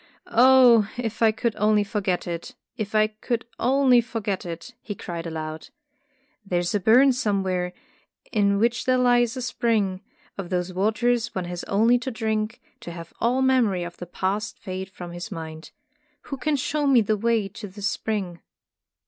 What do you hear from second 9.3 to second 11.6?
a spring, of whose waters one